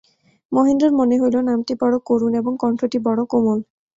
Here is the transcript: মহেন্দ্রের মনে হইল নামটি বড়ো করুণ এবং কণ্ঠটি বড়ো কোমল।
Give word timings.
মহেন্দ্রের 0.51 0.93
মনে 0.99 1.15
হইল 1.21 1.35
নামটি 1.41 1.73
বড়ো 1.81 1.97
করুণ 2.09 2.31
এবং 2.35 2.53
কণ্ঠটি 2.61 2.97
বড়ো 3.05 3.23
কোমল। 3.31 3.59